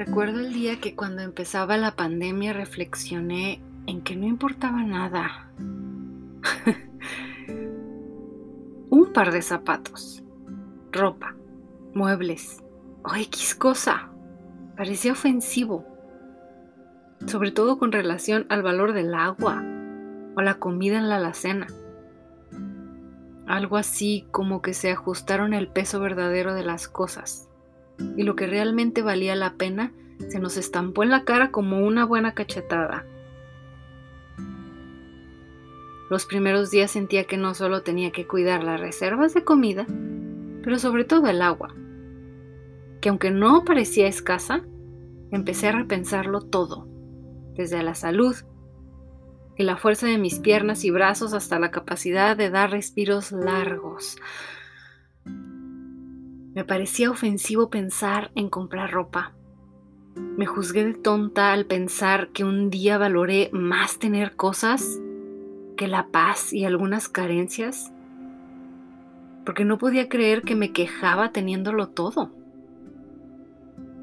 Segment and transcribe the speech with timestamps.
[0.00, 5.52] Recuerdo el día que cuando empezaba la pandemia reflexioné en que no importaba nada.
[8.88, 10.22] Un par de zapatos,
[10.90, 11.36] ropa,
[11.92, 12.62] muebles
[13.02, 14.08] o X cosa.
[14.74, 15.84] Parecía ofensivo,
[17.26, 19.62] sobre todo con relación al valor del agua
[20.34, 21.66] o la comida en la alacena.
[23.46, 27.49] Algo así como que se ajustaron el peso verdadero de las cosas
[28.16, 29.92] y lo que realmente valía la pena
[30.28, 33.06] se nos estampó en la cara como una buena cachetada.
[36.10, 39.86] Los primeros días sentía que no solo tenía que cuidar las reservas de comida,
[40.62, 41.74] pero sobre todo el agua,
[43.00, 44.62] que aunque no parecía escasa,
[45.30, 46.88] empecé a repensarlo todo,
[47.54, 48.34] desde la salud
[49.56, 54.16] y la fuerza de mis piernas y brazos hasta la capacidad de dar respiros largos.
[56.54, 59.32] Me parecía ofensivo pensar en comprar ropa.
[60.16, 64.98] Me juzgué de tonta al pensar que un día valoré más tener cosas
[65.76, 67.92] que la paz y algunas carencias,
[69.46, 72.32] porque no podía creer que me quejaba teniéndolo todo.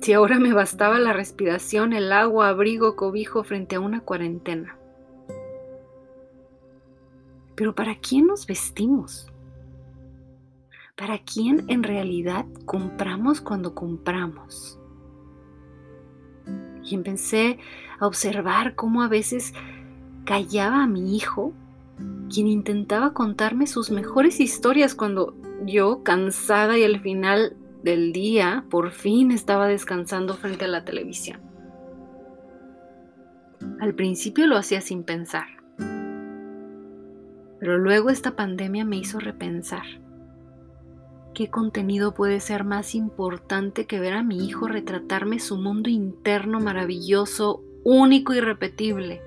[0.02, 4.78] Si ahora me bastaba la respiración, el agua, abrigo, cobijo frente a una cuarentena.
[7.56, 9.28] Pero ¿para quién nos vestimos?
[10.98, 14.80] ¿Para quién en realidad compramos cuando compramos?
[16.84, 17.60] Y empecé
[18.00, 19.54] a observar cómo a veces
[20.26, 21.54] callaba a mi hijo,
[22.34, 28.92] quien intentaba contarme sus mejores historias cuando yo, cansada y al final del día, por
[28.92, 31.40] fin estaba descansando frente a la televisión.
[33.80, 35.58] Al principio lo hacía sin pensar
[37.60, 39.84] pero luego esta pandemia me hizo repensar.
[41.38, 46.60] ¿Qué contenido puede ser más importante que ver a mi hijo retratarme su mundo interno
[46.60, 49.22] maravilloso, único y repetible?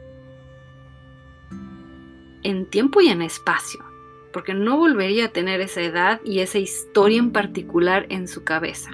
[2.43, 3.84] En tiempo y en espacio,
[4.32, 8.91] porque no volvería a tener esa edad y esa historia en particular en su cabeza.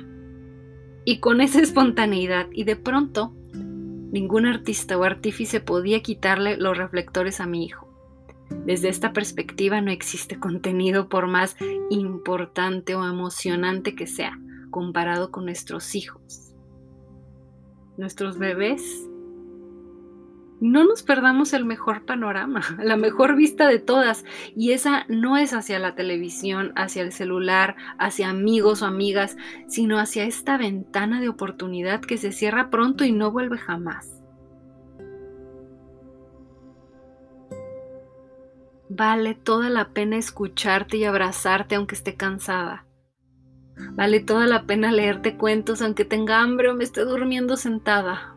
[1.06, 7.41] Y con esa espontaneidad y de pronto, ningún artista o artífice podía quitarle los reflectores
[7.41, 7.85] a mi hijo.
[8.64, 11.56] Desde esta perspectiva no existe contenido por más
[11.90, 14.38] importante o emocionante que sea
[14.70, 16.54] comparado con nuestros hijos.
[17.96, 19.08] Nuestros bebés.
[20.60, 24.24] No nos perdamos el mejor panorama, la mejor vista de todas.
[24.54, 29.36] Y esa no es hacia la televisión, hacia el celular, hacia amigos o amigas,
[29.68, 34.16] sino hacia esta ventana de oportunidad que se cierra pronto y no vuelve jamás.
[38.98, 42.86] Vale toda la pena escucharte y abrazarte aunque esté cansada.
[43.90, 48.34] Vale toda la pena leerte cuentos aunque tenga hambre o me esté durmiendo sentada.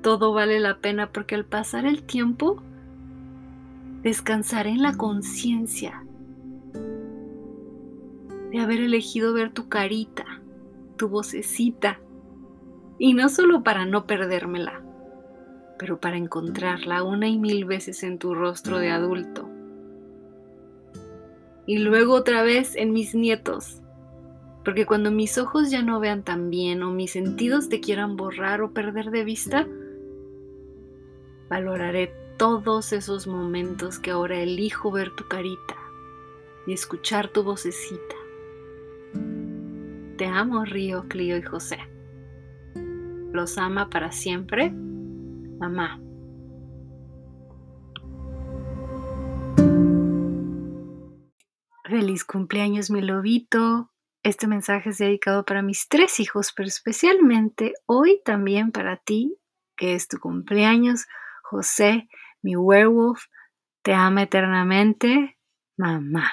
[0.00, 2.62] Todo vale la pena porque al pasar el tiempo
[4.02, 6.06] descansaré en la conciencia
[8.50, 10.24] de haber elegido ver tu carita,
[10.96, 12.00] tu vocecita,
[12.98, 14.80] y no solo para no perdérmela,
[15.78, 19.49] pero para encontrarla una y mil veces en tu rostro de adulto.
[21.70, 23.80] Y luego otra vez en mis nietos,
[24.64, 28.60] porque cuando mis ojos ya no vean tan bien o mis sentidos te quieran borrar
[28.60, 29.68] o perder de vista,
[31.48, 35.76] valoraré todos esos momentos que ahora elijo ver tu carita
[36.66, 38.16] y escuchar tu vocecita.
[40.16, 41.78] Te amo, Río, Clio y José.
[43.32, 44.72] Los ama para siempre
[45.60, 46.00] mamá.
[51.90, 53.90] Feliz cumpleaños, mi lobito.
[54.22, 59.36] Este mensaje es dedicado para mis tres hijos, pero especialmente hoy también para ti,
[59.76, 61.06] que es tu cumpleaños,
[61.42, 62.08] José,
[62.42, 63.24] mi werewolf.
[63.82, 65.36] Te ama eternamente,
[65.76, 66.30] mamá.